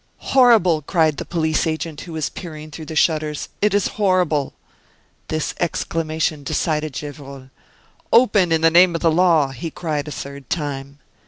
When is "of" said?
8.95-9.01